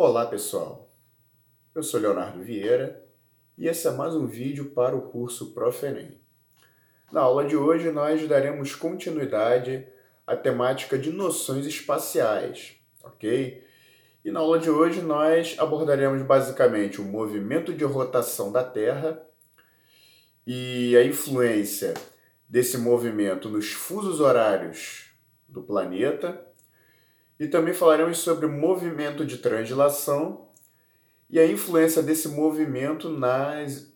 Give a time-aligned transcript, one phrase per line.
[0.00, 0.94] Olá pessoal,
[1.74, 3.04] eu sou Leonardo Vieira
[3.58, 6.20] e esse é mais um vídeo para o curso Profenem.
[7.10, 9.88] Na aula de hoje nós daremos continuidade
[10.24, 13.66] à temática de noções espaciais, ok?
[14.24, 19.20] E na aula de hoje nós abordaremos basicamente o movimento de rotação da Terra
[20.46, 21.94] e a influência
[22.48, 25.10] desse movimento nos fusos horários
[25.48, 26.47] do planeta
[27.38, 30.48] e também falaremos sobre o movimento de translação
[31.30, 33.92] e a influência desse movimento nas,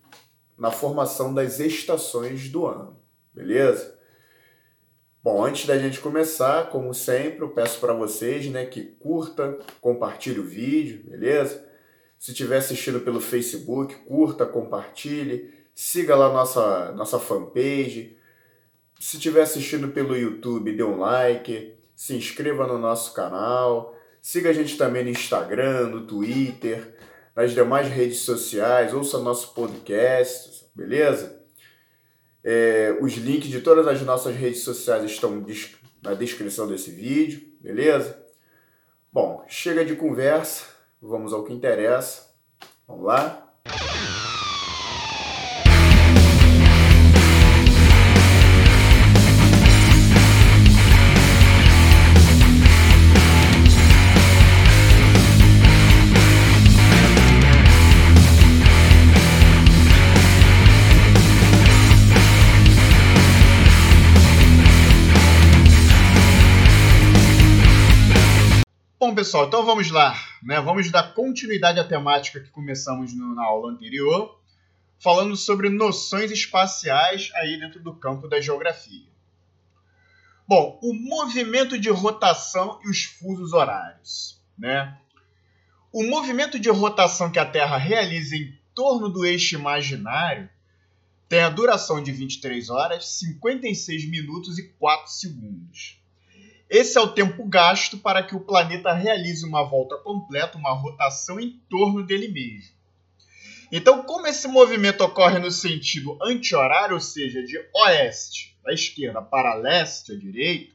[0.56, 2.96] na formação das estações do ano,
[3.32, 3.98] beleza?
[5.22, 10.40] Bom, antes da gente começar, como sempre, eu peço para vocês né, que curta, compartilhe
[10.40, 11.64] o vídeo, beleza?
[12.18, 18.16] Se estiver assistindo pelo Facebook, curta, compartilhe, siga lá nossa, nossa fanpage.
[18.98, 24.52] Se estiver assistindo pelo YouTube, dê um like, se inscreva no nosso canal, siga a
[24.52, 26.96] gente também no Instagram, no Twitter,
[27.32, 31.40] nas demais redes sociais, ouça nosso podcast, beleza?
[32.42, 35.46] É, os links de todas as nossas redes sociais estão
[36.02, 38.20] na descrição desse vídeo, beleza?
[39.12, 40.64] Bom, chega de conversa,
[41.00, 42.34] vamos ao que interessa.
[42.84, 43.54] Vamos lá?
[69.32, 70.14] Pessoal, então vamos lá.
[70.42, 70.60] Né?
[70.60, 74.38] Vamos dar continuidade à temática que começamos no, na aula anterior,
[74.98, 79.06] falando sobre noções espaciais aí dentro do campo da geografia.
[80.46, 84.38] Bom, o movimento de rotação e os fusos horários.
[84.58, 84.98] Né?
[85.90, 90.46] O movimento de rotação que a Terra realiza em torno do eixo imaginário
[91.26, 96.01] tem a duração de 23 horas, 56 minutos e 4 segundos.
[96.72, 101.38] Esse é o tempo gasto para que o planeta realize uma volta completa, uma rotação
[101.38, 102.74] em torno dele mesmo.
[103.70, 109.52] Então, como esse movimento ocorre no sentido anti-horário, ou seja, de oeste à esquerda para
[109.52, 110.72] leste à direita,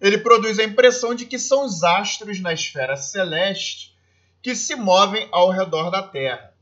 [0.00, 3.96] ele produz a impressão de que são os astros na esfera celeste
[4.42, 6.52] que se movem ao redor da Terra.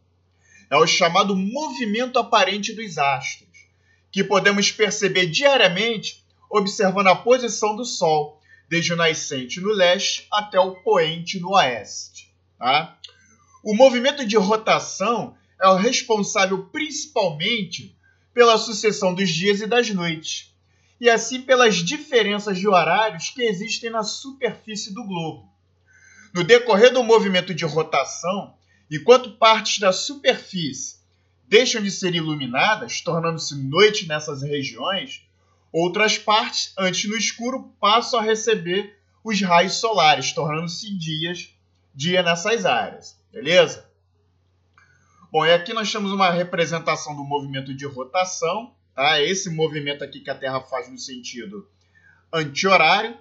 [0.69, 3.67] É o chamado movimento aparente dos astros,
[4.11, 8.42] que podemos perceber diariamente observando a posição do Sol
[8.73, 12.35] desde o nascente no leste até o poente no oeste.
[12.59, 12.97] Tá?
[13.63, 17.95] O movimento de rotação é o responsável principalmente
[18.33, 20.57] pela sucessão dos dias e das noites,
[20.99, 25.53] e assim pelas diferenças de horários que existem na superfície do globo.
[26.33, 28.55] No decorrer do movimento de rotação,
[28.91, 30.97] enquanto partes da superfície
[31.47, 35.21] deixam de ser iluminadas, tornando-se noite nessas regiões,
[35.73, 41.55] Outras partes, antes no escuro, passam a receber os raios solares, tornando-se dias,
[41.95, 43.19] dia nessas áreas.
[43.33, 43.91] Beleza?
[45.31, 49.23] Bom, e aqui nós temos uma representação do movimento de rotação, tá?
[49.23, 51.67] Esse movimento aqui que a Terra faz no sentido
[52.31, 53.17] anti-horário.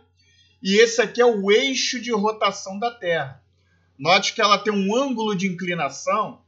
[0.62, 3.42] E esse aqui é o eixo de rotação da Terra.
[3.98, 6.42] Note que ela tem um ângulo de inclinação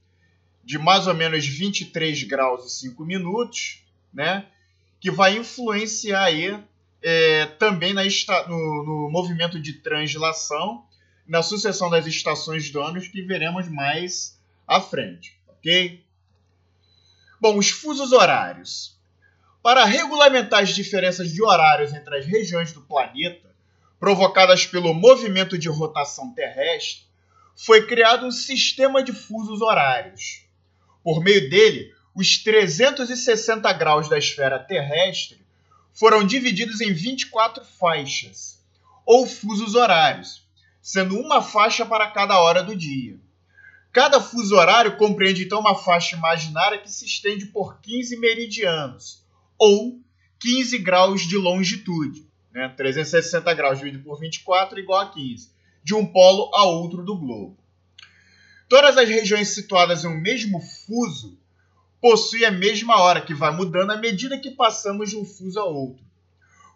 [0.63, 3.83] de mais ou menos 23 graus e 5 minutos,
[4.13, 4.47] né?
[5.03, 6.57] Que vai influenciar aí,
[7.01, 8.03] é, também na,
[8.47, 10.85] no, no, movimento de translação,
[11.27, 16.01] na sucessão das estações do ano, que veremos mais à frente, ok?
[17.37, 18.97] Bom, os fusos horários.
[19.61, 23.53] Para regulamentar as diferenças de horários entre as regiões do planeta,
[23.99, 27.03] provocadas pelo movimento de rotação terrestre,
[27.57, 30.45] foi criado um sistema de fusos horários.
[31.03, 35.43] Por meio dele, os 360 graus da esfera terrestre
[35.93, 38.63] foram divididos em 24 faixas,
[39.05, 40.47] ou fusos horários,
[40.81, 43.19] sendo uma faixa para cada hora do dia.
[43.91, 49.23] Cada fuso horário compreende então uma faixa imaginária que se estende por 15 meridianos,
[49.57, 49.99] ou
[50.39, 52.27] 15 graus de longitude.
[52.51, 52.69] Né?
[52.69, 55.51] 360 graus dividido por 24 igual a 15,
[55.83, 57.57] de um polo a outro do globo.
[58.67, 61.37] Todas as regiões situadas em um mesmo fuso
[62.03, 65.63] possui a mesma hora, que vai mudando à medida que passamos de um fuso a
[65.63, 66.03] outro.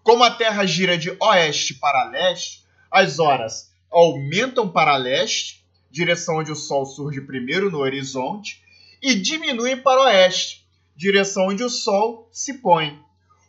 [0.02, 6.50] Como a Terra gira de oeste para leste, as horas aumentam para leste, direção onde
[6.50, 8.64] o Sol surge primeiro no horizonte,
[9.02, 10.66] e diminuem para oeste,
[10.96, 12.98] direção onde o Sol se põe.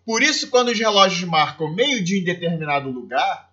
[0.05, 3.53] Por isso, quando os relógios marcam meio-dia em determinado lugar,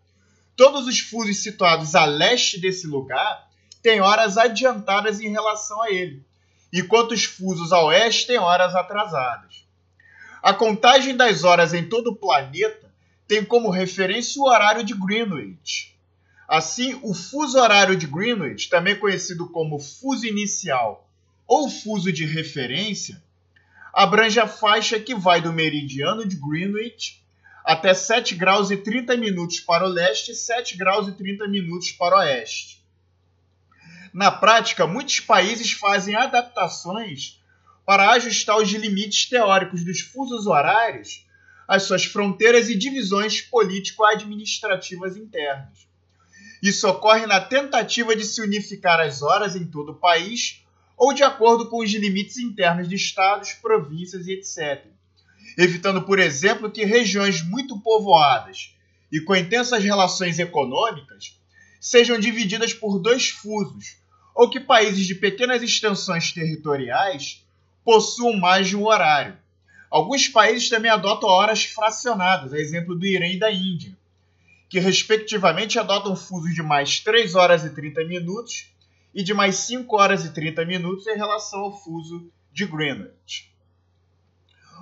[0.56, 3.48] todos os fusos situados a leste desse lugar
[3.84, 6.26] têm horas adiantadas em relação a ele,
[6.80, 9.66] enquanto os fusos a oeste têm horas atrasadas.
[10.44, 12.94] A contagem das horas em todo o planeta
[13.28, 15.96] tem como referência o horário de Greenwich.
[16.48, 21.10] Assim, o fuso horário de Greenwich, também conhecido como fuso inicial
[21.48, 23.24] ou fuso de referência,
[23.94, 27.24] abrange a faixa que vai do meridiano de Greenwich
[27.64, 31.92] até 7 graus e 30 minutos para o leste e 7 graus e 30 minutos
[31.92, 32.85] para o oeste.
[34.16, 37.38] Na prática, muitos países fazem adaptações
[37.86, 41.28] para ajustar os limites teóricos dos fusos horários
[41.68, 45.86] às suas fronteiras e divisões político-administrativas internas.
[46.64, 50.64] Isso ocorre na tentativa de se unificar as horas em todo o país
[50.96, 54.86] ou de acordo com os limites internos de estados, províncias e etc.
[55.58, 58.74] Evitando, por exemplo, que regiões muito povoadas
[59.12, 61.38] e com intensas relações econômicas
[61.82, 64.05] sejam divididas por dois fusos,
[64.36, 67.44] ou que países de pequenas extensões territoriais
[67.86, 69.38] possuam mais de um horário.
[69.90, 73.98] Alguns países também adotam horas fracionadas, a exemplo do Irã e da Índia,
[74.68, 78.68] que respectivamente adotam fusos de mais 3 horas e 30 minutos
[79.14, 83.50] e de mais 5 horas e 30 minutos em relação ao fuso de Greenwich.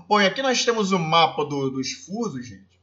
[0.08, 2.74] Bom, e aqui nós temos o mapa do, dos fusos, gente.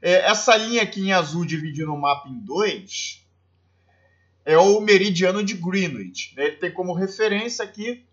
[0.00, 3.23] É, essa linha aqui em azul dividindo o mapa em dois
[4.44, 6.34] é o meridiano de Greenwich.
[6.36, 6.46] Né?
[6.46, 8.04] Ele tem como referência aqui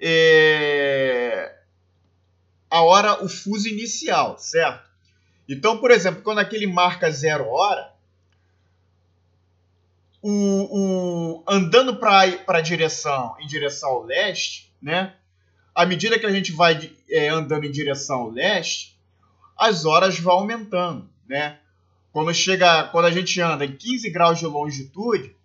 [0.00, 1.56] é,
[2.70, 4.88] a hora, o fuso inicial, certo?
[5.48, 7.92] Então, por exemplo, quando aquele marca zero hora,
[10.20, 15.14] o, o andando para a direção, em direção ao leste, né?
[15.74, 18.98] À medida que a gente vai é, andando em direção ao leste,
[19.56, 21.58] as horas vão aumentando, né?
[22.18, 25.36] Quando chega, quando a gente anda em 15 graus de longitude,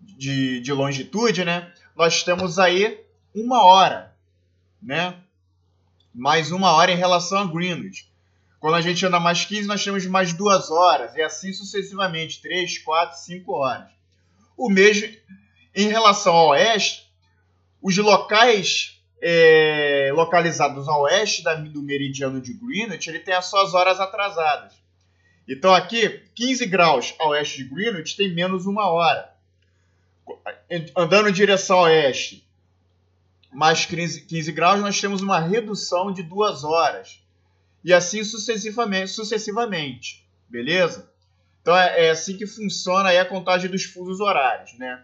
[0.00, 1.74] de, de longitude, né?
[1.96, 3.04] Nós temos aí
[3.34, 4.14] uma hora,
[4.80, 5.16] né?
[6.14, 8.08] Mais uma hora em relação a Greenwich.
[8.60, 12.78] Quando a gente anda mais 15, nós temos mais duas horas, e assim sucessivamente, 3,
[12.78, 13.90] 4, 5 horas.
[14.56, 15.12] O mesmo
[15.74, 17.12] em relação ao oeste,
[17.82, 23.74] os locais é, localizados ao oeste da, do meridiano de Greenwich, ele tem as suas
[23.74, 24.79] horas atrasadas.
[25.50, 29.34] Então aqui, 15 graus a oeste de Greenwich tem menos uma hora.
[30.96, 32.46] Andando em direção a oeste,
[33.52, 37.20] mais 15, 15 graus, nós temos uma redução de duas horas
[37.84, 41.08] e assim sucessivamente, sucessivamente beleza?
[41.62, 45.02] Então é, é, assim que funciona a contagem dos fusos horários, né?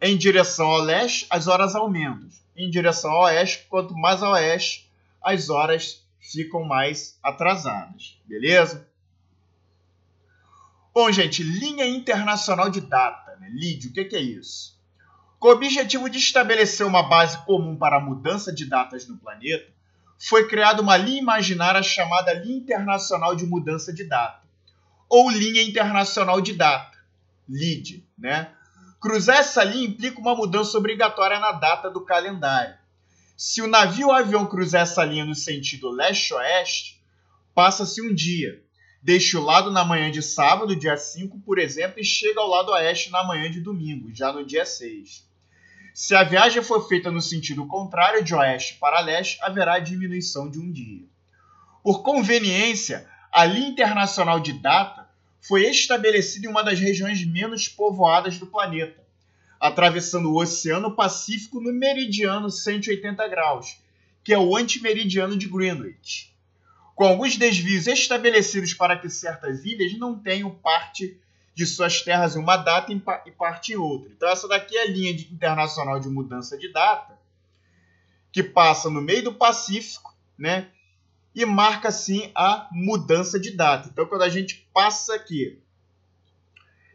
[0.00, 2.28] Em direção ao leste, as horas aumentam.
[2.56, 4.90] Em direção ao oeste, quanto mais a oeste,
[5.22, 8.88] as horas ficam mais atrasadas, beleza?
[10.94, 13.48] Bom, gente, linha internacional de data, né?
[13.50, 14.78] LID, o que, é isso?
[15.38, 19.72] Com o objetivo de estabelecer uma base comum para a mudança de datas no planeta,
[20.18, 24.42] foi criada uma linha imaginária chamada Linha Internacional de Mudança de Data,
[25.08, 26.98] ou Linha Internacional de Data,
[27.48, 28.06] LID.
[28.16, 28.52] Né?
[29.00, 32.76] Cruzar essa linha implica uma mudança obrigatória na data do calendário.
[33.36, 37.02] Se o navio ou avião cruzar essa linha no sentido leste-oeste,
[37.54, 38.61] passa-se um dia.
[39.04, 42.70] Deixa o lado na manhã de sábado, dia 5, por exemplo, e chega ao lado
[42.70, 45.26] oeste na manhã de domingo, já no dia 6.
[45.92, 50.60] Se a viagem for feita no sentido contrário, de oeste para leste, haverá diminuição de
[50.60, 51.02] um dia.
[51.82, 58.38] Por conveniência, a linha internacional de data foi estabelecida em uma das regiões menos povoadas
[58.38, 59.02] do planeta,
[59.58, 63.78] atravessando o Oceano Pacífico no meridiano 180 graus,
[64.22, 66.31] que é o antimeridiano de Greenwich,
[66.94, 71.18] com alguns desvios estabelecidos para que certas ilhas não tenham parte
[71.54, 74.10] de suas terras em uma data e parte em outra.
[74.10, 77.18] Então, essa daqui é a linha internacional de mudança de data,
[78.30, 80.68] que passa no meio do Pacífico, né?
[81.34, 83.88] E marca, assim, a mudança de data.
[83.90, 85.58] Então, quando a gente passa aqui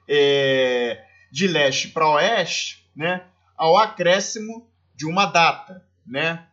[0.07, 3.25] é, de leste para oeste, né?
[3.55, 6.47] Ao acréscimo de uma data, né?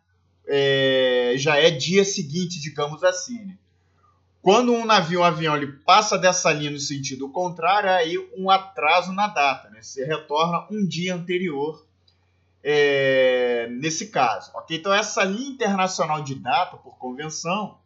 [0.47, 3.45] É, já é dia seguinte, digamos assim.
[3.45, 3.59] Né?
[4.43, 9.13] Quando um navio um avião ele passa dessa linha no sentido contrário, aí um atraso
[9.13, 9.71] na data.
[9.71, 9.81] Né?
[9.81, 11.85] Você retorna um dia anterior
[12.63, 14.51] é, nesse caso.
[14.55, 14.79] Okay?
[14.79, 17.79] Então, essa linha internacional de data, por convenção,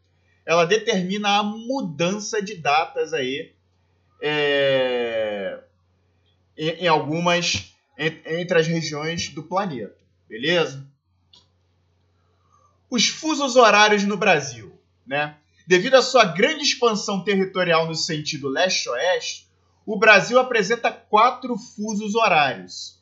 [0.46, 3.52] ela determina a mudança de datas aí
[4.22, 5.60] é,
[6.56, 9.96] em, em, algumas entre as regiões do planeta.
[10.28, 10.86] Beleza?
[12.90, 14.78] Os fusos horários no Brasil.
[15.07, 15.37] Né?
[15.66, 19.49] Devido à sua grande expansão territorial no sentido leste-oeste,
[19.85, 22.99] o Brasil apresenta quatro fusos horários.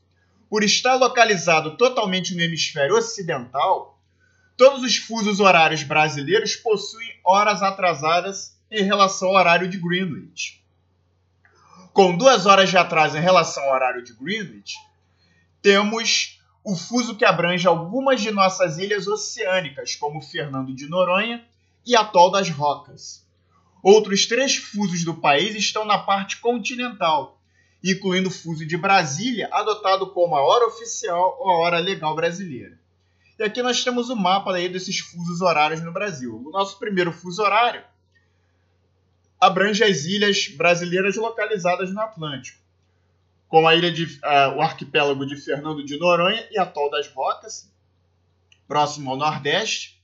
[0.49, 4.01] Por estar localizado totalmente no hemisfério ocidental,
[4.57, 10.65] todos os fusos horários brasileiros possuem horas atrasadas em relação ao horário de Greenwich.
[11.93, 14.77] Com duas horas de atraso em relação ao horário de Greenwich,
[15.63, 16.36] temos
[16.67, 21.47] o fuso que abrange algumas de nossas ilhas oceânicas, como Fernando de Noronha
[21.87, 23.25] e Atol das Rocas.
[23.81, 27.41] Outros três fusos do país estão na parte continental,
[27.85, 32.77] incluindo o fuso de Brasília, adotado como a hora oficial ou a hora legal brasileira.
[33.39, 36.43] E aqui nós temos o mapa aí desses fusos horários no Brasil.
[36.45, 37.85] O nosso primeiro fuso horário
[39.41, 42.59] abrange as ilhas brasileiras localizadas no Atlântico,
[43.57, 47.73] como a ilha de, uh, o arquipélago de Fernando de Noronha e Atol das Rocas,
[48.69, 49.99] próximo ao Nordeste,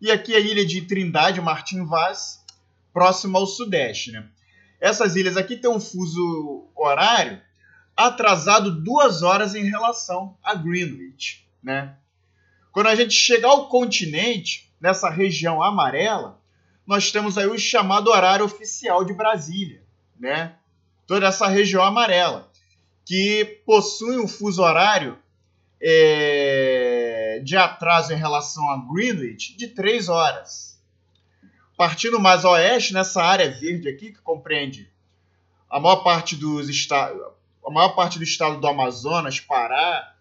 [0.00, 2.42] e aqui a ilha de Trindade Martim Vaz,
[2.90, 4.10] próximo ao sudeste.
[4.10, 4.26] Né?
[4.80, 7.38] Essas ilhas aqui têm um fuso horário
[7.94, 11.46] atrasado duas horas em relação a Greenwich.
[11.62, 11.94] Né?
[12.72, 16.40] Quando a gente chegar ao continente, nessa região amarela,
[16.86, 19.82] nós temos aí o chamado horário oficial de Brasília,
[20.18, 20.54] né?
[21.06, 22.47] Toda essa região amarela,
[23.08, 25.18] que possui um fuso horário
[25.80, 30.78] é, de atraso em relação a Greenwich de três horas.
[31.74, 34.92] Partindo mais a oeste, nessa área verde aqui, que compreende
[35.70, 40.14] a maior parte dos a maior parte do estado do Amazonas, Pará,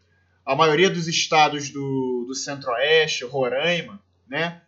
[0.45, 4.61] a maioria dos estados do, do Centro-Oeste, Roraima, né?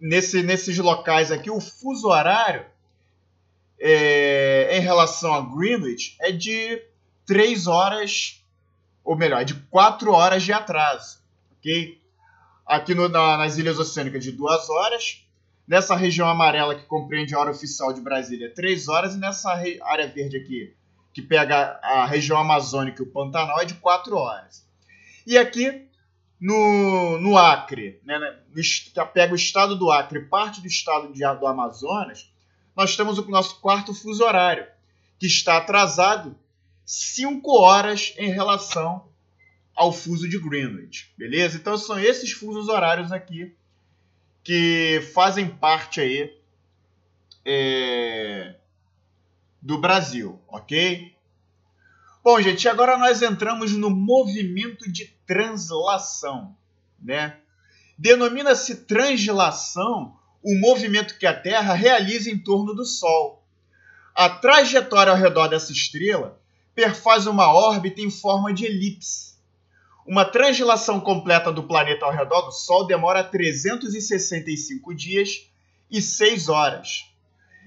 [0.00, 2.66] Nesse, nesses locais aqui, o fuso horário
[3.78, 6.82] é, em relação a Greenwich é de
[7.26, 8.42] 3 horas,
[9.04, 11.18] ou melhor, de 4 horas de atraso,
[11.58, 12.00] ok?
[12.64, 15.26] Aqui no, na, nas Ilhas Oceânicas de 2 horas,
[15.66, 19.50] Nessa região amarela que compreende a hora oficial de Brasília, 3 horas, e nessa
[19.82, 20.72] área verde aqui,
[21.12, 24.64] que pega a região amazônica e o Pantanal, é de 4 horas.
[25.26, 25.88] E aqui
[26.40, 31.12] no, no Acre, né, né no, que pega o estado do Acre parte do estado
[31.12, 32.32] de, do Amazonas,
[32.76, 34.68] nós temos o nosso quarto fuso horário,
[35.18, 36.38] que está atrasado
[36.86, 39.08] 5 horas em relação
[39.74, 41.56] ao fuso de Greenwich, beleza?
[41.56, 43.54] Então são esses fusos horários aqui
[44.44, 46.32] que fazem parte aí
[47.44, 48.54] é,
[49.60, 51.12] do Brasil, ok?
[52.22, 56.56] Bom, gente, agora nós entramos no movimento de translação,
[57.02, 57.40] né?
[57.98, 63.44] Denomina-se translação o movimento que a Terra realiza em torno do Sol.
[64.14, 66.40] A trajetória ao redor dessa estrela
[66.76, 69.26] perfaz uma órbita em forma de elipse
[70.06, 75.50] uma translação completa do planeta ao redor do Sol demora 365 dias
[75.90, 77.10] e 6 horas.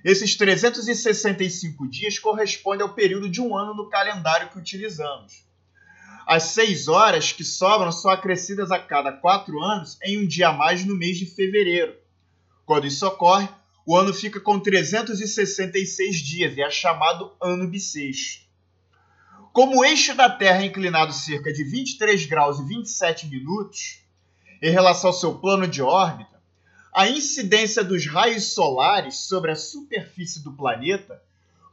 [0.05, 5.45] Esses 365 dias correspondem ao período de um ano no calendário que utilizamos.
[6.25, 10.53] As 6 horas que sobram são acrescidas a cada 4 anos em um dia a
[10.53, 11.93] mais no mês de fevereiro.
[12.65, 13.49] Quando isso ocorre,
[13.85, 18.48] o ano fica com 366 dias e é chamado ano bissexto.
[19.51, 23.99] Como o eixo da Terra é inclinado cerca de 23 graus e 27 minutos
[24.61, 26.39] em relação ao seu plano de órbita,
[26.93, 31.21] a incidência dos raios solares sobre a superfície do planeta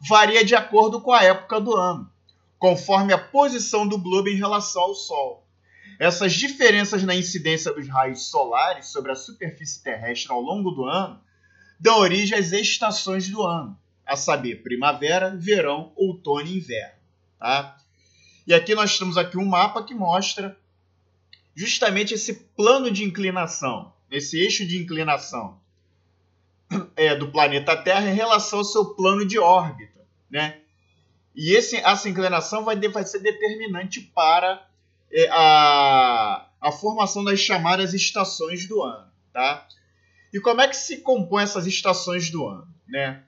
[0.01, 2.11] varia de acordo com a época do ano,
[2.59, 5.47] conforme a posição do globo em relação ao Sol.
[5.99, 11.21] Essas diferenças na incidência dos raios solares sobre a superfície terrestre ao longo do ano
[11.79, 16.96] dão origem às estações do ano, a saber, primavera, verão, outono e inverno.
[17.39, 17.77] Tá?
[18.47, 20.57] E aqui nós temos aqui um mapa que mostra
[21.55, 25.59] justamente esse plano de inclinação, esse eixo de inclinação
[26.95, 30.01] é, do planeta Terra em relação ao seu plano de órbita.
[30.31, 30.61] Né?
[31.35, 34.67] E esse, essa inclinação vai, vai ser determinante para
[35.13, 39.11] é, a, a formação das chamadas estações do ano.
[39.33, 39.67] Tá?
[40.33, 42.69] E como é que se compõem essas estações do ano?
[42.87, 43.23] Né?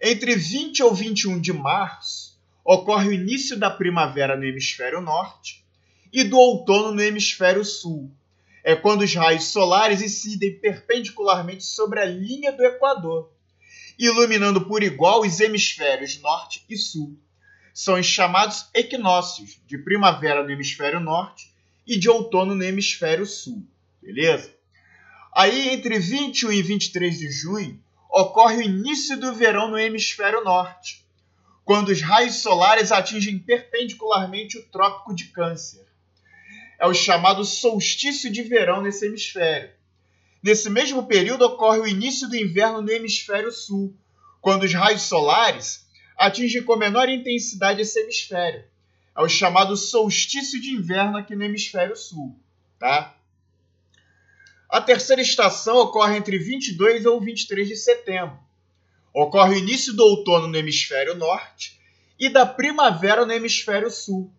[0.00, 2.25] Entre 20 ou 21 de março,
[2.66, 5.64] ocorre o início da primavera no hemisfério norte
[6.12, 8.10] e do outono no hemisfério sul.
[8.64, 13.30] É quando os raios solares incidem perpendicularmente sobre a linha do Equador,
[13.96, 17.16] iluminando por igual os hemisférios norte e sul.
[17.72, 21.52] São os chamados equinócios, de primavera no hemisfério norte
[21.86, 23.64] e de outono no hemisfério sul.
[24.02, 24.52] Beleza?
[25.32, 27.80] Aí, entre 21 e 23 de junho,
[28.10, 31.05] ocorre o início do verão no hemisfério norte
[31.66, 35.84] quando os raios solares atingem perpendicularmente o Trópico de Câncer.
[36.78, 39.70] É o chamado solstício de verão nesse hemisfério.
[40.40, 43.92] Nesse mesmo período ocorre o início do inverno no hemisfério sul,
[44.40, 45.84] quando os raios solares
[46.16, 48.64] atinge com menor intensidade esse hemisfério.
[49.16, 52.38] É o chamado solstício de inverno aqui no hemisfério sul.
[52.78, 53.16] Tá?
[54.70, 58.45] A terceira estação ocorre entre 22 ou 23 de setembro.
[59.18, 61.80] Ocorre o início do outono no hemisfério norte
[62.20, 64.30] e da primavera no hemisfério sul.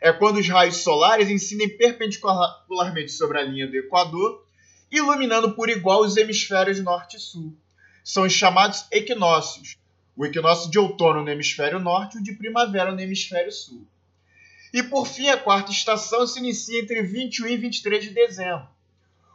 [0.00, 4.46] É quando os raios solares incidem perpendicularmente sobre a linha do Equador,
[4.90, 7.54] iluminando por igual os hemisférios norte e sul.
[8.02, 9.76] São os chamados equinócios.
[10.16, 13.86] O equinócio de outono no hemisfério norte e o de primavera no hemisfério sul.
[14.72, 18.66] E por fim, a quarta estação se inicia entre 21 e 23 de dezembro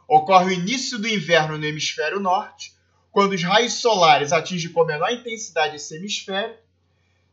[0.08, 2.72] Ocorre o início do inverno no hemisfério norte,
[3.18, 6.54] quando os raios solares atingem com menor intensidade esse hemisfério,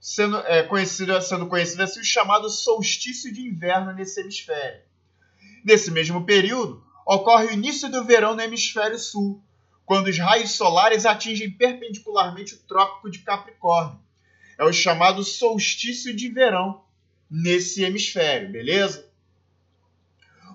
[0.01, 4.81] sendo, é, conhecido, sendo conhecido assim o chamado solstício de inverno nesse hemisfério.
[5.63, 9.39] Nesse mesmo período, ocorre o início do verão no hemisfério sul,
[9.85, 13.99] quando os raios solares atingem perpendicularmente o Trópico de Capricórnio.
[14.57, 16.81] É o chamado solstício de verão
[17.29, 19.07] nesse hemisfério, beleza?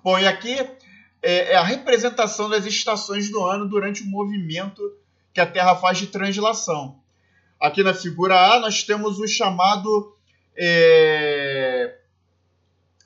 [0.02, 0.58] Bom, e aqui
[1.22, 4.98] é, é a representação das estações do ano durante o movimento
[5.32, 7.00] que a Terra faz de translação.
[7.58, 10.16] Aqui na figura A nós temos o chamado
[10.56, 11.98] é,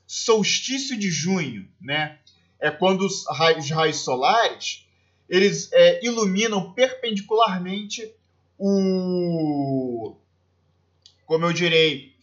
[0.07, 2.19] solstício de junho, né?
[2.61, 4.85] É quando os raios, os raios solares
[5.29, 8.15] eles é, iluminam perpendicularmente
[8.59, 10.17] o,
[11.27, 12.15] como eu direi,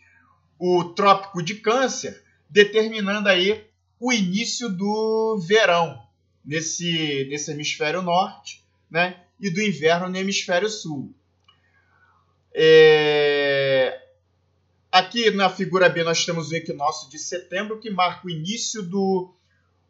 [0.58, 3.66] o trópico de Câncer, determinando aí
[4.00, 6.02] o início do verão
[6.44, 9.24] nesse, nesse hemisfério norte, né?
[9.42, 11.14] E do inverno no hemisfério sul.
[12.54, 14.00] É...
[14.92, 19.34] Aqui na figura B nós temos o equinócio de setembro, que marca o início do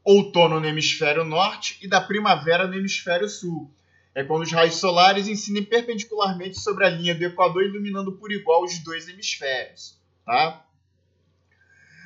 [0.04, 3.70] outono no hemisfério norte e da primavera no hemisfério sul.
[4.14, 8.64] É quando os raios solares incidem perpendicularmente sobre a linha do Equador, iluminando por igual
[8.64, 9.98] os dois hemisférios.
[10.26, 10.66] Tá?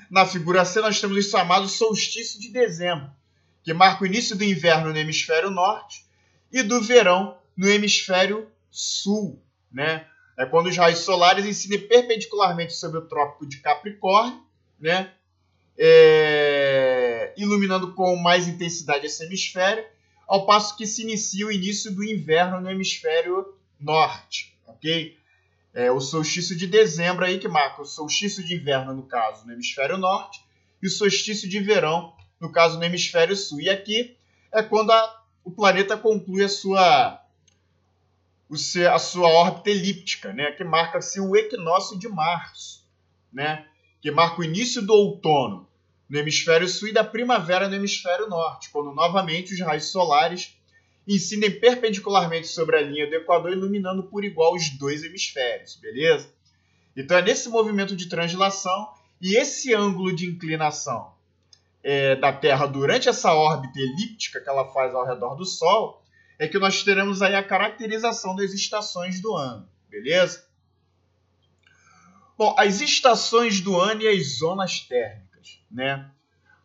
[0.10, 3.10] Na figura C, nós temos o chamado solstício de dezembro,
[3.64, 6.06] que marca o início do inverno no hemisfério norte
[6.52, 9.42] e do verão no hemisfério sul.
[9.72, 10.06] Né?
[10.38, 14.44] É quando os raios solares incidem perpendicularmente sobre o Trópico de Capricórnio,
[14.80, 15.12] né?
[15.78, 17.34] É...
[17.38, 19.84] iluminando com mais intensidade esse hemisfério,
[20.26, 24.58] ao passo que se inicia o início do inverno no hemisfério norte.
[24.66, 25.18] ok?
[25.76, 29.52] é, o solstício de dezembro aí que marca o solstício de inverno, no caso, no
[29.52, 30.42] hemisfério norte,
[30.82, 33.60] e o solstício de verão, no caso, no hemisfério sul.
[33.60, 34.16] E aqui
[34.54, 37.22] é quando a, o planeta conclui a sua,
[38.92, 42.84] a sua órbita elíptica, né, que marca assim, o equinócio de março,
[43.32, 43.68] né,
[44.02, 45.70] que marca o início do outono
[46.10, 50.58] no hemisfério sul e da primavera no hemisfério norte, quando novamente os raios solares
[51.08, 56.34] incidem perpendicularmente sobre a linha do Equador, iluminando por igual os dois hemisférios, beleza?
[56.98, 58.90] Então é nesse movimento de translação
[59.22, 61.15] e esse ângulo de inclinação
[61.88, 66.04] é, da Terra durante essa órbita elíptica que ela faz ao redor do Sol
[66.40, 70.48] é que nós teremos aí a caracterização das estações do ano, beleza?
[72.36, 76.10] Bom, as estações do ano e as zonas térmicas, né?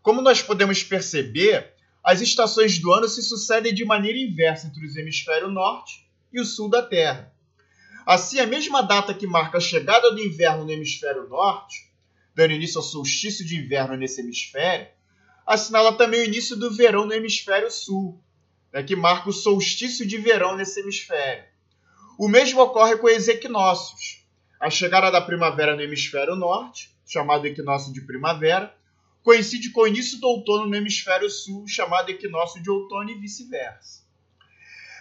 [0.01, 4.99] Como nós podemos perceber, as estações do ano se sucedem de maneira inversa entre o
[4.99, 7.31] hemisfério norte e o sul da Terra.
[8.07, 11.93] Assim, a mesma data que marca a chegada do inverno no hemisfério norte,
[12.35, 14.89] dando início ao solstício de inverno nesse hemisfério,
[15.47, 18.21] assinala também o início do verão no hemisfério sul,
[18.73, 21.45] né, que marca o solstício de verão nesse hemisfério.
[22.19, 24.25] O mesmo ocorre com os equinócios.
[24.61, 28.75] A chegada da primavera no hemisfério norte, chamado equinócio de primavera,
[29.23, 34.03] coincide com o início do outono no hemisfério sul, chamado equinócio de outono e vice-versa.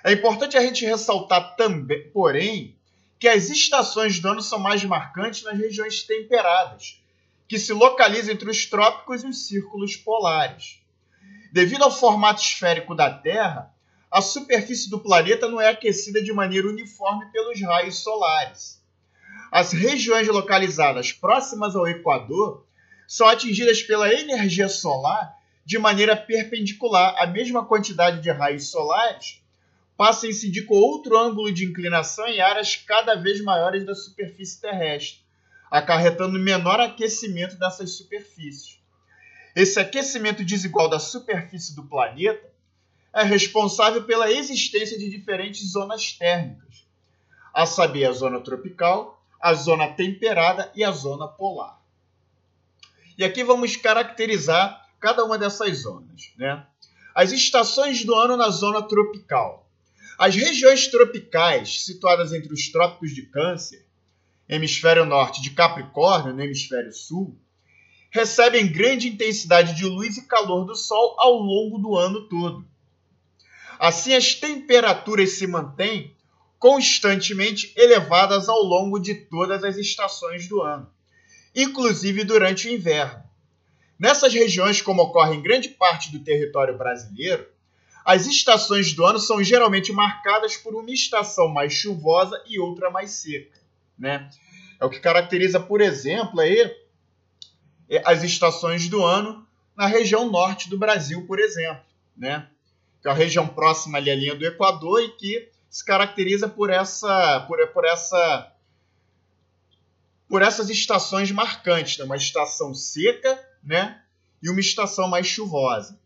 [0.04, 2.78] É importante a gente ressaltar também, porém,
[3.20, 7.02] que as estações do ano são mais marcantes nas regiões temperadas,
[7.50, 10.80] que se localizam entre os trópicos e os círculos polares.
[11.52, 13.74] Devido ao formato esférico da Terra,
[14.12, 18.80] a superfície do planeta não é aquecida de maneira uniforme pelos raios solares.
[19.52, 22.68] As regiões localizadas próximas ao Equador
[23.08, 25.36] são atingidas pela energia solar
[25.66, 27.16] de maneira perpendicular.
[27.18, 29.42] A mesma quantidade de raios solares
[29.98, 34.62] passa a incidir com outro ângulo de inclinação em áreas cada vez maiores da superfície
[34.62, 35.20] terrestre,
[35.70, 38.80] acarretando menor aquecimento dessas superfícies.
[39.56, 42.50] Esse aquecimento desigual da superfície do planeta
[43.14, 46.86] é responsável pela existência de diferentes zonas térmicas,
[47.54, 51.80] a saber, a zona tropical, a zona temperada e a zona polar.
[53.18, 56.32] E aqui vamos caracterizar cada uma dessas zonas.
[56.38, 56.66] Né?
[57.14, 59.68] As estações do ano na zona tropical.
[60.18, 63.89] As regiões tropicais, situadas entre os trópicos de Câncer
[64.50, 67.38] hemisfério norte, de Capricórnio, no hemisfério sul,
[68.10, 72.66] recebem grande intensidade de luz e calor do Sol ao longo do ano todo.
[73.80, 76.16] Assim, as temperaturas se mantêm
[76.58, 80.92] constantemente elevadas ao longo de todas as estações do ano,
[81.56, 83.24] inclusive durante o inverno.
[83.98, 87.48] Nessas regiões, como ocorre em grande parte do território brasileiro,
[88.04, 93.12] as estações do ano são geralmente marcadas por uma estação mais chuvosa e outra mais
[93.12, 93.60] seca.
[94.00, 94.30] Né?
[94.80, 96.74] É o que caracteriza, por exemplo, aí,
[98.06, 101.84] as estações do ano na região norte do Brasil, por exemplo.
[102.16, 102.48] Né?
[103.02, 106.70] Que é a região próxima ali à linha do Equador e que se caracteriza por
[106.70, 108.52] essa por, por essa
[110.28, 112.06] por essas estações marcantes, né?
[112.06, 114.02] uma estação seca, né,
[114.42, 116.00] e uma estação mais chuvosa.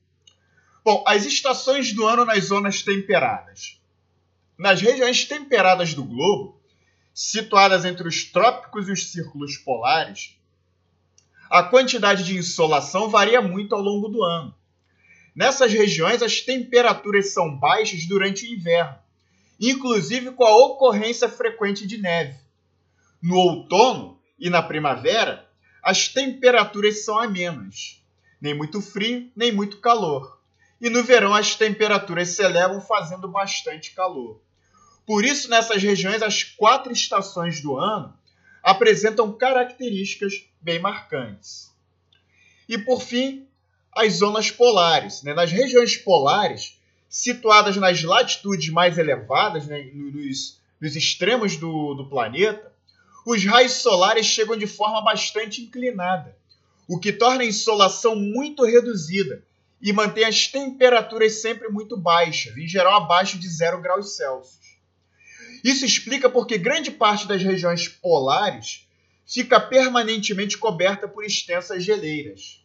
[0.84, 3.80] Bom, as estações do ano nas zonas temperadas.
[4.58, 6.60] Nas regiões temperadas do globo,
[7.14, 10.38] situadas entre os trópicos e os círculos polares,
[11.50, 14.56] a quantidade de insolação varia muito ao longo do ano.
[15.36, 18.98] Nessas regiões, as temperaturas são baixas durante o inverno,
[19.60, 22.40] inclusive com a ocorrência frequente de neve.
[23.22, 25.48] No outono e na primavera,
[25.82, 28.02] as temperaturas são amenas,
[28.42, 30.40] nem muito frio, nem muito calor.
[30.82, 34.42] E no verão as temperaturas se elevam fazendo bastante calor.
[35.06, 38.14] Por isso, nessas regiões, as quatro estações do ano
[38.62, 41.72] apresentam características bem marcantes.
[42.68, 43.46] E por fim,
[43.92, 45.22] as zonas polares.
[45.24, 45.34] Né?
[45.34, 52.72] Nas regiões polares, situadas nas latitudes mais elevadas, né, nos, nos, extremos do, do planeta,
[53.26, 56.36] os raios solares chegam de forma bastante inclinada,
[56.88, 59.44] o que torna a insolação muito reduzida
[59.82, 64.73] e mantém as temperaturas sempre muito baixas, em geral abaixo de 0 graus Celsius.
[65.64, 68.88] Isso explica porque grande parte das regiões polares
[69.26, 72.64] fica permanentemente coberta por extensas geleiras.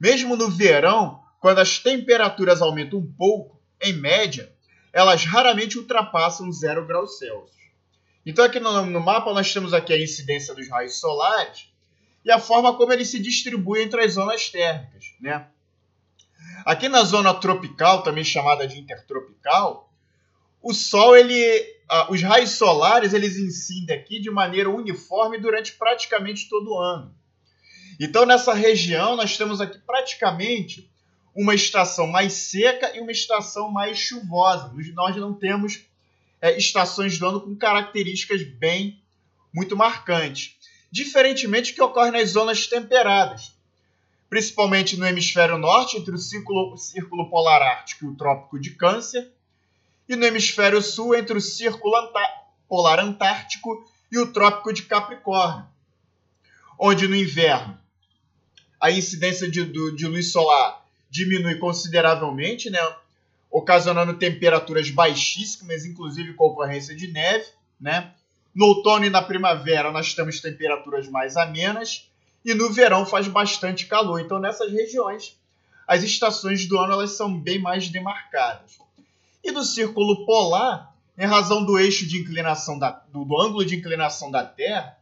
[0.00, 4.52] Mesmo no verão, quando as temperaturas aumentam um pouco, em média,
[4.92, 7.54] elas raramente ultrapassam 0 graus Celsius.
[8.24, 11.68] Então aqui no, mapa nós temos aqui a incidência dos raios solares
[12.24, 15.12] e a forma como eles se distribuem entre as zonas térmicas.
[15.20, 15.46] Né?
[16.64, 19.92] Aqui na zona tropical, também chamada de intertropical,
[20.62, 21.73] o Sol, ele,
[22.08, 27.14] os raios solares, eles incidem aqui de maneira uniforme durante praticamente todo o ano.
[28.00, 30.90] Então nessa região nós temos aqui praticamente
[31.34, 34.72] uma estação mais seca e uma estação mais chuvosa.
[34.94, 35.84] Nós não temos
[36.40, 39.02] é, estações do ano com características bem
[39.52, 40.56] muito marcantes.
[40.90, 43.52] Diferentemente do que ocorre nas zonas temperadas,
[44.28, 48.70] principalmente no hemisfério norte, entre o círculo, o círculo polar ártico e o trópico de
[48.70, 49.32] Câncer,
[50.08, 51.94] e no hemisfério sul, entre o círculo
[52.68, 55.66] polar antártico e o trópico de Capricórnio,
[56.78, 57.78] onde no inverno
[58.80, 62.80] a incidência de, de luz solar diminui consideravelmente, né?
[63.50, 67.46] ocasionando temperaturas baixíssimas, inclusive com ocorrência de neve.
[67.80, 68.12] Né?
[68.54, 72.10] No outono e na primavera nós temos temperaturas mais amenas
[72.44, 74.20] e no verão faz bastante calor.
[74.20, 75.34] Então nessas regiões
[75.86, 78.83] as estações do ano elas são bem mais demarcadas.
[79.44, 83.76] E do círculo polar, em razão do eixo de inclinação da, do, do ângulo de
[83.76, 84.98] inclinação da Terra,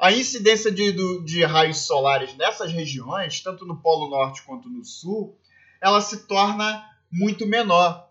[0.00, 0.92] a incidência de,
[1.24, 5.36] de raios solares nessas regiões, tanto no Polo Norte quanto no Sul,
[5.80, 8.08] ela se torna muito menor,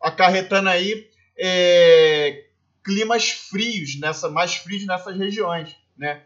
[0.00, 2.44] acarretando aí é,
[2.82, 6.22] climas frios, nessa, mais frios nessas regiões, né?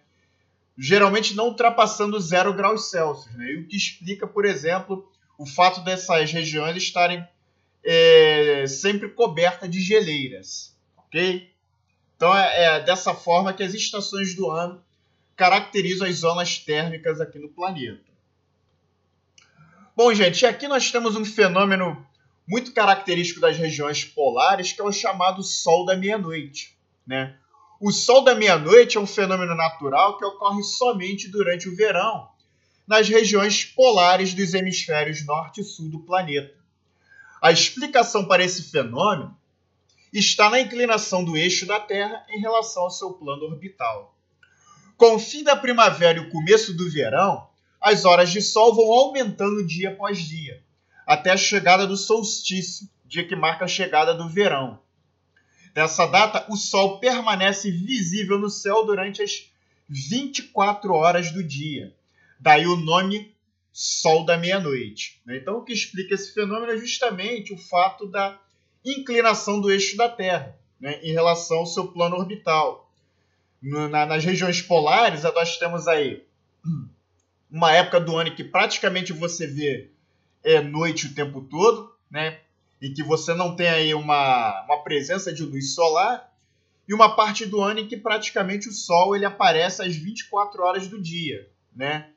[0.77, 3.47] geralmente não ultrapassando zero graus Celsius, né?
[3.55, 7.27] o que explica, por exemplo, o fato dessas regiões estarem
[7.85, 11.51] é, sempre cobertas de geleiras, ok?
[12.17, 14.83] Então é, é dessa forma que as estações do ano
[15.37, 18.11] caracterizam as zonas térmicas aqui no planeta.
[19.97, 22.07] Bom, gente, aqui nós temos um fenômeno
[22.47, 26.77] muito característico das regiões polares, que é o chamado Sol da meia-noite.
[27.07, 27.37] Né?
[27.81, 32.29] O Sol da meia-noite é um fenômeno natural que ocorre somente durante o verão,
[32.87, 36.60] nas regiões polares dos hemisférios norte e sul do planeta.
[37.41, 39.37] A explicação para esse fenômeno
[40.13, 44.15] está na inclinação do eixo da Terra em relação ao seu plano orbital.
[44.97, 47.49] Com o fim da primavera e o começo do verão,
[47.81, 50.63] as horas de sol vão aumentando dia após dia,
[51.07, 54.79] até a chegada do solstício, dia que marca a chegada do verão.
[55.75, 59.51] Nessa data, o sol permanece visível no céu durante as
[59.89, 61.95] 24 horas do dia.
[62.39, 63.35] Daí o nome
[63.73, 65.21] Sol da Meia-Noite.
[65.29, 68.39] Então, o que explica esse fenômeno é justamente o fato da
[68.85, 72.91] inclinação do eixo da Terra né, em relação ao seu plano orbital
[73.63, 76.25] na, nas regiões polares, nós temos aí
[77.51, 79.91] uma época do ano que praticamente você vê
[80.43, 82.41] é, noite o tempo todo, né?
[82.81, 86.31] E que você não tem aí uma, uma presença de luz solar,
[86.89, 90.89] e uma parte do ano em que praticamente o Sol ele aparece às 24 horas
[90.89, 92.09] do dia, né?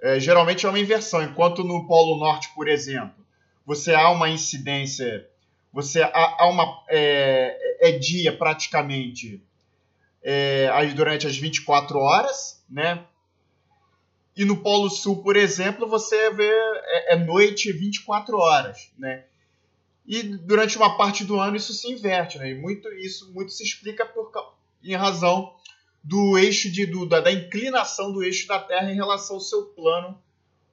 [0.00, 3.24] É, geralmente é uma inversão, enquanto no Polo Norte, por exemplo,
[3.64, 5.28] você há uma incidência,
[5.72, 9.42] você há, há uma é, é dia praticamente
[10.22, 13.04] é, durante as 24 horas, né?
[14.36, 19.24] E no Polo Sul, por exemplo, você vê é, é noite 24 horas, né?
[20.06, 22.50] E durante uma parte do ano isso se inverte, né?
[22.50, 24.30] E muito isso muito se explica por
[24.84, 25.54] em razão
[26.06, 29.66] do eixo de do, da, da inclinação do eixo da Terra em relação ao seu
[29.66, 30.16] plano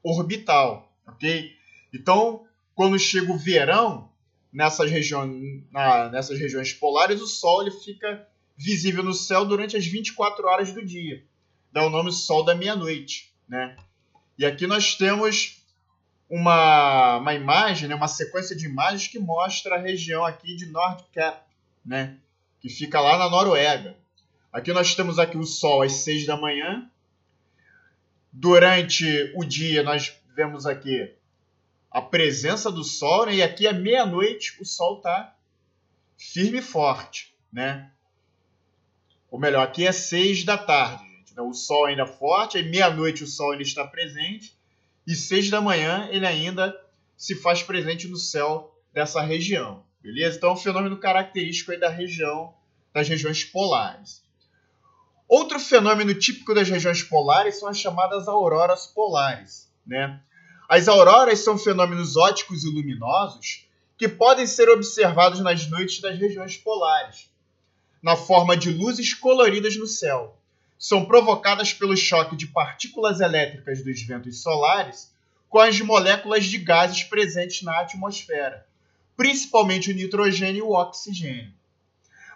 [0.03, 1.51] orbital, ok?
[1.93, 4.09] Então, quando chega o verão
[4.51, 9.85] nessas regiões, na, nessas regiões polares, o Sol ele fica visível no céu durante as
[9.85, 11.23] 24 horas do dia.
[11.71, 13.75] Dá o nome Sol da meia-noite né?
[14.37, 15.63] E aqui nós temos
[16.29, 21.43] uma, uma imagem, né, uma sequência de imagens que mostra a região aqui de Nordkap,
[21.85, 22.17] né,
[22.59, 23.95] que fica lá na Noruega.
[24.53, 26.89] Aqui nós temos aqui o Sol às 6 da manhã.
[28.31, 31.11] Durante o dia nós vemos aqui
[31.91, 35.35] a presença do Sol, né, e aqui à meia-noite o Sol está
[36.17, 37.91] firme e forte, né?
[39.29, 41.03] Ou melhor, aqui é 6 da tarde.
[41.33, 44.55] Então, o sol ainda forte, aí meia-noite o sol ainda está presente,
[45.05, 46.79] e seis da manhã ele ainda
[47.17, 49.83] se faz presente no céu dessa região.
[49.99, 50.37] Beleza?
[50.37, 52.53] Então é um fenômeno característico aí da região,
[52.93, 54.23] das regiões polares.
[55.35, 59.67] Outro fenômeno típico das regiões polares são as chamadas auroras polares.
[59.83, 60.21] Né?
[60.69, 63.67] As auroras são fenômenos óticos e luminosos
[63.97, 67.31] que podem ser observados nas noites das regiões polares,
[67.99, 70.37] na forma de luzes coloridas no céu
[70.77, 75.11] são provocadas pelo choque de partículas elétricas dos ventos solares
[75.49, 78.67] com as moléculas de gases presentes na atmosfera,
[79.17, 81.51] principalmente o nitrogênio e o oxigênio.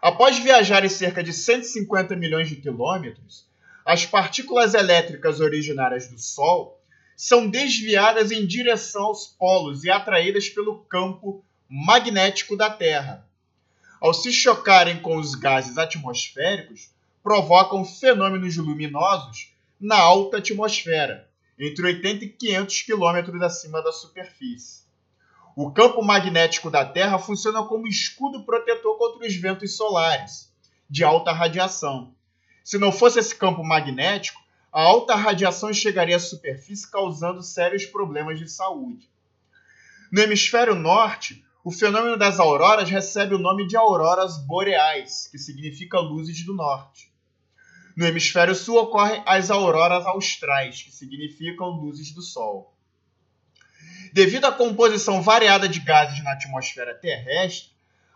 [0.02, 3.48] Após viajarem cerca de 150 milhões de quilômetros,
[3.84, 6.80] as partículas elétricas originárias do Sol
[7.16, 13.28] são desviadas em direção aos polos e atraídas pelo campo magnético da Terra.
[14.00, 16.92] Ao se chocarem com os gases atmosféricos,
[17.24, 21.28] provocam fenômenos luminosos na alta atmosfera,
[21.60, 24.87] entre 80 e 500 quilômetros acima da superfície.
[25.60, 30.54] O campo magnético da Terra funciona como escudo protetor contra os ventos solares
[30.88, 32.14] de alta radiação.
[32.64, 34.40] Se não fosse esse campo magnético,
[34.72, 39.10] a alta radiação chegaria à superfície causando sérios problemas de saúde.
[40.12, 46.00] No hemisfério norte, o fenômeno das auroras recebe o nome de auroras boreais, que significa
[46.00, 47.12] luzes do norte.
[47.96, 52.77] No hemisfério sul ocorrem as auroras austrais, que significam luzes do Sol.
[54.14, 57.72] Devido à composição variada de gases na atmosfera terrestre,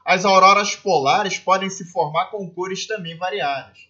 [0.06, 3.88] as auroras polares podem se formar com cores também variadas.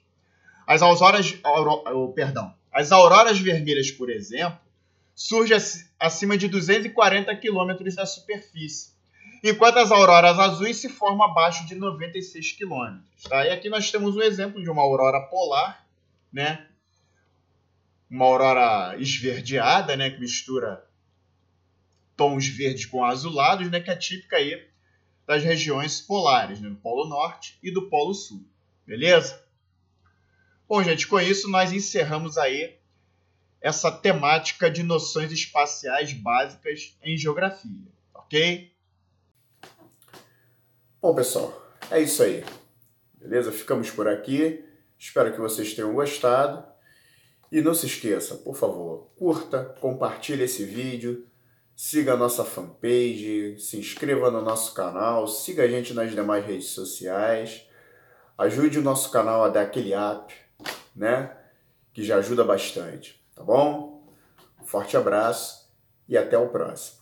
[0.68, 4.60] As auroras, auro, perdão, as auroras vermelhas, por exemplo,
[5.14, 5.58] surgem
[6.00, 8.92] acima de 240 km da superfície,
[9.44, 13.00] enquanto as auroras azuis se formam abaixo de 96 km.
[13.28, 13.46] Tá?
[13.46, 15.86] E aqui nós temos um exemplo de uma aurora polar,
[16.32, 16.66] né?
[18.10, 20.10] uma aurora esverdeada, né?
[20.10, 20.84] que mistura
[22.22, 23.80] tons verdes com azulados, né?
[23.80, 24.64] que é típica aí
[25.26, 26.70] das regiões polares, né?
[26.70, 28.46] do Polo Norte e do Polo Sul.
[28.86, 29.44] Beleza?
[30.70, 32.78] Bom, gente, com isso nós encerramos aí
[33.60, 38.72] essa temática de noções espaciais básicas em geografia, ok?
[41.02, 42.46] Bom, pessoal, é isso aí.
[43.16, 43.52] Beleza?
[43.52, 44.64] Ficamos por aqui.
[44.98, 46.64] Espero que vocês tenham gostado.
[47.52, 51.28] E não se esqueça, por favor, curta, compartilhe esse vídeo,
[51.76, 56.70] siga a nossa fanpage, se inscreva no nosso canal, siga a gente nas demais redes
[56.70, 57.68] sociais,
[58.38, 60.34] ajude o nosso canal a dar aquele up,
[60.96, 61.36] né?
[61.94, 64.08] Que já ajuda bastante, tá bom?
[64.62, 65.70] Um forte abraço
[66.08, 67.01] e até o próximo.